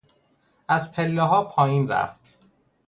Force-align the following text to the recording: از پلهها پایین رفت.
از 0.67 0.91
پلهها 0.91 1.43
پایین 1.43 1.87
رفت. 1.87 2.37